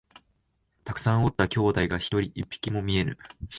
[0.83, 3.19] たくさんおった兄弟が一匹も見えぬ